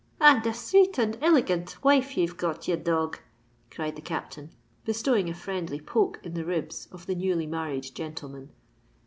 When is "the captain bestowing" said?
3.95-5.29